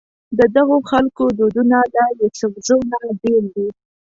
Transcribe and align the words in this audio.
ددغو 0.39 0.77
خلکو 0.91 1.23
دودونه 1.37 1.77
له 1.93 2.03
یوسفزو 2.19 2.77
نه 2.91 2.99
بېل 3.21 3.45
دي. 3.55 3.67